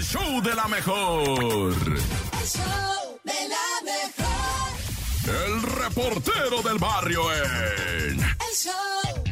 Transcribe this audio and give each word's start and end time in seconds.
el 0.00 0.06
show 0.06 0.40
de 0.40 0.54
la 0.54 0.66
mejor. 0.66 1.74
El 1.76 2.46
show 2.48 3.20
de 3.22 3.48
la 3.48 3.68
mejor. 3.84 4.72
El 5.28 5.62
reportero 5.62 6.62
del 6.62 6.78
barrio 6.78 7.30
en... 7.34 8.18
El 8.18 8.54
show 8.54 9.24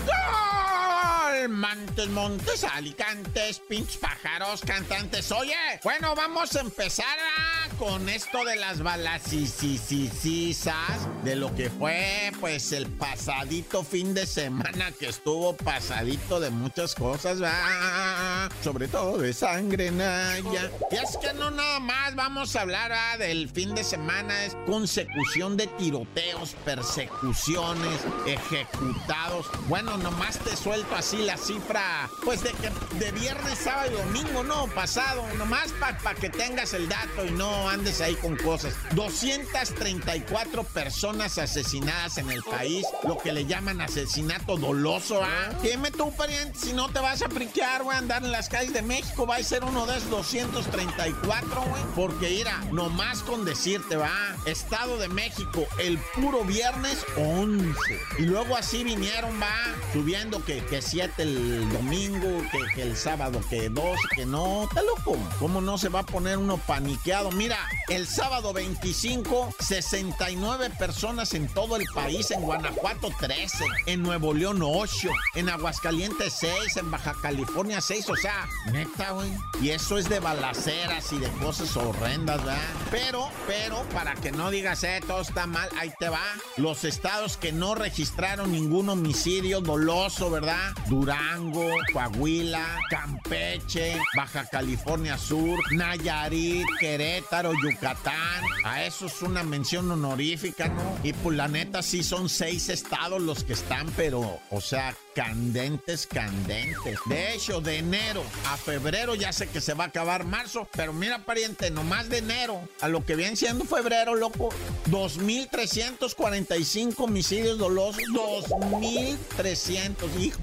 ¡Gol! 0.06 1.48
Montes, 1.50 2.08
montes, 2.08 2.64
alicantes, 2.64 3.60
pinches 3.68 3.98
pájaros, 3.98 4.62
cantantes. 4.62 5.30
Oye, 5.32 5.54
bueno, 5.84 6.14
vamos 6.14 6.56
a 6.56 6.60
empezar 6.60 7.18
ah, 7.36 7.61
con 7.82 8.08
esto 8.08 8.44
de 8.44 8.54
las 8.54 8.80
balacisisisisas, 8.80 10.76
de 11.24 11.34
lo 11.34 11.52
que 11.52 11.68
fue, 11.68 12.30
pues, 12.38 12.70
el 12.70 12.86
pasadito 12.86 13.82
fin 13.82 14.14
de 14.14 14.24
semana 14.24 14.92
que 14.92 15.08
estuvo 15.08 15.56
pasadito 15.56 16.38
de 16.38 16.50
muchas 16.50 16.94
cosas, 16.94 17.40
¿verdad? 17.40 18.52
sobre 18.62 18.86
todo 18.86 19.18
de 19.18 19.32
sangre, 19.32 19.90
Naya. 19.90 20.70
Y 20.92 20.94
es 20.94 21.16
que 21.16 21.34
no 21.34 21.50
nada 21.50 21.80
más 21.80 22.14
vamos 22.14 22.54
a 22.54 22.60
hablar 22.60 22.92
del 23.18 23.48
fin 23.48 23.74
de 23.74 23.82
semana, 23.82 24.44
es 24.44 24.56
consecución 24.66 25.56
de 25.56 25.66
tiroteos, 25.66 26.54
persecuciones, 26.64 27.98
ejecutados. 28.26 29.46
Bueno, 29.66 29.98
nomás 29.98 30.38
te 30.38 30.56
suelto 30.56 30.94
así 30.94 31.16
la 31.16 31.36
cifra, 31.36 32.08
pues 32.24 32.44
de 32.44 32.52
que 32.52 32.70
de 33.04 33.10
viernes, 33.10 33.58
sábado 33.58 33.90
y 33.90 33.94
domingo, 33.94 34.44
no, 34.44 34.68
pasado, 34.68 35.26
nomás 35.36 35.72
para 35.80 36.14
que 36.14 36.30
tengas 36.30 36.74
el 36.74 36.88
dato 36.88 37.26
y 37.26 37.32
no 37.32 37.71
andes 37.72 38.00
ahí 38.00 38.14
con 38.16 38.36
cosas. 38.36 38.74
234 38.94 40.64
personas 40.64 41.38
asesinadas 41.38 42.18
en 42.18 42.30
el 42.30 42.42
país, 42.42 42.86
lo 43.06 43.18
que 43.18 43.32
le 43.32 43.46
llaman 43.46 43.80
asesinato 43.80 44.56
doloso, 44.56 45.22
¿ah? 45.22 45.50
Dime 45.62 45.90
tú, 45.90 46.12
pariente, 46.14 46.58
si 46.58 46.72
no 46.72 46.88
te 46.90 47.00
vas 47.00 47.22
a 47.22 47.28
friquear, 47.28 47.82
güey, 47.82 47.96
andar 47.96 48.22
en 48.24 48.32
las 48.32 48.48
calles 48.48 48.72
de 48.72 48.82
México, 48.82 49.26
va 49.26 49.36
a 49.36 49.42
ser 49.42 49.64
uno 49.64 49.86
de 49.86 49.96
esos 49.96 50.10
234, 50.10 51.62
güey. 51.62 51.82
Porque, 51.94 52.28
mira, 52.30 52.58
nomás 52.72 53.22
con 53.22 53.44
decirte, 53.44 53.96
va, 53.96 54.36
Estado 54.46 54.98
de 54.98 55.08
México, 55.08 55.66
el 55.78 55.98
puro 56.14 56.44
viernes, 56.44 57.04
11. 57.16 57.74
Y 58.18 58.22
luego 58.22 58.56
así 58.56 58.84
vinieron, 58.84 59.40
va, 59.40 59.52
subiendo 59.92 60.44
que, 60.44 60.64
que 60.64 60.82
7 60.82 61.22
el 61.22 61.72
domingo, 61.72 62.42
que, 62.50 62.58
que 62.74 62.82
el 62.82 62.96
sábado, 62.96 63.40
que 63.48 63.68
2, 63.68 63.98
que 64.14 64.26
no. 64.26 64.64
Está 64.64 64.82
loco. 64.82 65.16
¿Cómo 65.38 65.60
no 65.60 65.78
se 65.78 65.88
va 65.88 66.00
a 66.00 66.06
poner 66.06 66.38
uno 66.38 66.56
paniqueado? 66.58 67.30
Mira, 67.32 67.51
el 67.88 68.06
sábado 68.06 68.52
25, 68.52 69.54
69 69.58 70.70
personas 70.78 71.34
en 71.34 71.48
todo 71.48 71.76
el 71.76 71.84
país, 71.94 72.30
en 72.30 72.40
Guanajuato 72.40 73.10
13, 73.18 73.64
en 73.86 74.02
Nuevo 74.02 74.32
León 74.32 74.60
8, 74.62 75.08
en 75.34 75.48
Aguascalientes 75.48 76.32
6, 76.38 76.76
en 76.76 76.90
Baja 76.90 77.14
California 77.20 77.80
6, 77.80 78.08
o 78.10 78.16
sea, 78.16 78.48
neta, 78.72 79.10
güey. 79.10 79.30
Y 79.60 79.70
eso 79.70 79.98
es 79.98 80.08
de 80.08 80.20
balaceras 80.20 81.12
y 81.12 81.18
de 81.18 81.28
cosas 81.32 81.76
horrendas, 81.76 82.44
¿verdad? 82.44 82.58
Pero, 82.90 83.28
pero, 83.46 83.82
para 83.94 84.14
que 84.14 84.32
no 84.32 84.50
digas, 84.50 84.84
eh, 84.84 85.00
todo 85.06 85.20
está 85.20 85.46
mal, 85.46 85.68
ahí 85.78 85.92
te 85.98 86.08
va. 86.08 86.24
Los 86.56 86.84
estados 86.84 87.36
que 87.36 87.52
no 87.52 87.74
registraron 87.74 88.52
ningún 88.52 88.88
homicidio 88.88 89.60
doloso, 89.60 90.30
¿verdad? 90.30 90.72
Durango, 90.88 91.68
Coahuila, 91.92 92.78
Campeche, 92.90 93.98
Baja 94.16 94.46
California 94.46 95.18
Sur, 95.18 95.58
Nayarit, 95.72 96.66
Querétaro, 96.80 97.41
Yucatán. 97.52 98.44
A 98.64 98.84
eso 98.84 99.06
es 99.06 99.22
una 99.22 99.42
mención 99.42 99.90
honorífica, 99.90 100.68
¿no? 100.68 100.98
Y 101.02 101.12
pues 101.12 101.36
la 101.36 101.48
neta 101.48 101.82
sí 101.82 102.04
son 102.04 102.28
seis 102.28 102.68
estados 102.68 103.20
los 103.20 103.42
que 103.42 103.54
están, 103.54 103.88
pero, 103.96 104.38
o 104.50 104.60
sea, 104.60 104.94
candentes, 105.14 106.06
candentes. 106.06 106.98
De 107.06 107.34
hecho, 107.34 107.60
de 107.60 107.78
enero 107.78 108.22
a 108.46 108.56
febrero 108.56 109.14
ya 109.14 109.32
sé 109.32 109.48
que 109.48 109.60
se 109.60 109.74
va 109.74 109.84
a 109.84 109.88
acabar 109.88 110.24
marzo, 110.24 110.68
pero 110.76 110.92
mira, 110.92 111.24
pariente, 111.24 111.70
nomás 111.70 112.08
de 112.08 112.18
enero 112.18 112.60
a 112.80 112.88
lo 112.88 113.04
que 113.04 113.16
viene 113.16 113.36
siendo 113.36 113.64
febrero, 113.64 114.14
loco, 114.14 114.50
2.345 114.90 116.94
homicidios 116.98 117.58
dolosos, 117.58 118.02
2.300. 118.12 120.20
Hijo, 120.20 120.42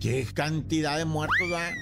qué 0.00 0.26
cantidad 0.34 0.98
de 0.98 1.04
muertos, 1.04 1.48
¿verdad? 1.48 1.72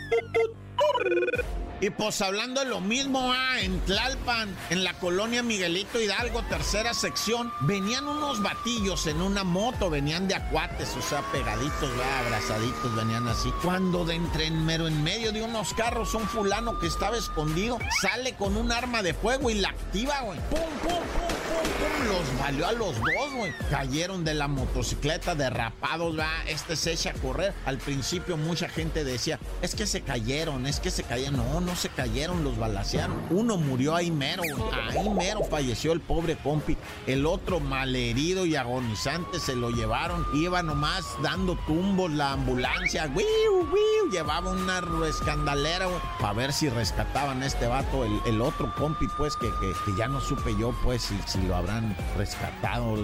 Y 1.84 1.90
pues 1.90 2.22
hablando 2.22 2.62
de 2.62 2.66
lo 2.66 2.80
mismo, 2.80 3.30
ah, 3.30 3.60
en 3.60 3.78
Tlalpan, 3.82 4.56
en 4.70 4.84
la 4.84 4.94
colonia 4.94 5.42
Miguelito 5.42 6.00
Hidalgo, 6.00 6.42
tercera 6.44 6.94
sección, 6.94 7.52
venían 7.60 8.08
unos 8.08 8.40
batillos 8.40 9.06
en 9.06 9.20
una 9.20 9.44
moto, 9.44 9.90
venían 9.90 10.26
de 10.26 10.34
acuates, 10.34 10.96
o 10.96 11.02
sea, 11.02 11.20
pegaditos, 11.30 11.90
¿verdad? 11.90 12.20
abrazaditos, 12.24 12.96
venían 12.96 13.28
así. 13.28 13.52
Cuando 13.62 14.06
de 14.06 14.14
entre 14.14 14.46
en 14.46 14.64
mero 14.64 14.88
en 14.88 15.04
medio 15.04 15.30
de 15.30 15.42
unos 15.42 15.74
carros, 15.74 16.14
un 16.14 16.26
fulano 16.26 16.78
que 16.78 16.86
estaba 16.86 17.18
escondido 17.18 17.76
sale 18.00 18.32
con 18.32 18.56
un 18.56 18.72
arma 18.72 19.02
de 19.02 19.12
fuego 19.12 19.50
y 19.50 19.56
la 19.56 19.68
activa, 19.68 20.22
güey. 20.22 20.38
¡Pum, 20.48 20.60
pum, 20.60 20.88
pum, 20.88 21.00
pum, 21.02 21.68
pum! 21.80 21.83
Los 22.08 22.38
valió 22.38 22.66
a 22.66 22.72
los 22.72 22.98
dos, 23.00 23.32
güey. 23.34 23.52
Cayeron 23.70 24.24
de 24.24 24.34
la 24.34 24.48
motocicleta 24.48 25.34
derrapados, 25.34 26.18
va. 26.18 26.28
Este 26.46 26.76
se 26.76 26.92
echa 26.92 27.10
a 27.10 27.14
correr. 27.14 27.54
Al 27.64 27.78
principio 27.78 28.36
mucha 28.36 28.68
gente 28.68 29.04
decía, 29.04 29.38
es 29.62 29.74
que 29.74 29.86
se 29.86 30.02
cayeron, 30.02 30.66
es 30.66 30.80
que 30.80 30.90
se 30.90 31.02
cayeron. 31.02 31.36
No, 31.36 31.60
no 31.60 31.74
se 31.76 31.88
cayeron, 31.88 32.44
los 32.44 32.58
balacearon. 32.58 33.16
Uno 33.30 33.56
murió 33.56 33.94
ahí 33.96 34.10
mero. 34.10 34.42
Ahí 34.90 35.08
mero 35.08 35.40
falleció 35.44 35.92
el 35.92 36.00
pobre 36.00 36.36
compi. 36.36 36.76
El 37.06 37.26
otro 37.26 37.60
malherido 37.60 38.44
y 38.44 38.56
agonizante 38.56 39.40
se 39.40 39.56
lo 39.56 39.70
llevaron. 39.70 40.26
Iba 40.34 40.62
nomás 40.62 41.04
dando 41.22 41.56
tumbos 41.66 42.10
la 42.10 42.32
ambulancia. 42.32 43.10
¡Wiu, 43.14 43.60
wiu! 43.72 44.10
Llevaba 44.10 44.50
una 44.50 44.82
escandalera, 45.08 45.86
güey. 45.86 46.00
Para 46.20 46.34
ver 46.34 46.52
si 46.52 46.68
rescataban 46.68 47.42
a 47.42 47.46
este 47.46 47.66
vato. 47.66 48.04
El, 48.04 48.20
el 48.26 48.40
otro 48.40 48.74
compi, 48.74 49.06
pues, 49.16 49.36
que, 49.36 49.48
que, 49.60 49.72
que 49.84 49.96
ya 49.96 50.08
no 50.08 50.20
supe 50.20 50.54
yo, 50.58 50.74
pues, 50.84 51.02
si, 51.02 51.18
si 51.26 51.40
lo 51.46 51.56
habrán 51.56 51.93
rescatado, 52.16 52.96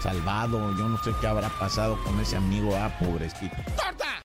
salvado. 0.00 0.76
Yo 0.76 0.88
no 0.88 0.98
sé 1.02 1.12
qué 1.20 1.26
habrá 1.26 1.48
pasado 1.48 1.98
con 2.04 2.18
ese 2.20 2.36
amigo, 2.36 2.74
ah, 2.76 2.90
pobrecito. 2.98 3.56
¡Corta! 3.76 4.15